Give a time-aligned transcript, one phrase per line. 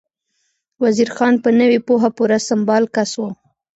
[0.83, 3.23] وزیر خان په نوې پوهه پوره سمبال کس و.